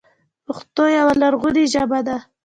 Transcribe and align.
پښتو 0.45 0.83
یوه 0.97 1.13
لرغونې 1.21 1.63
ژبه 1.73 1.99
ده. 2.07 2.17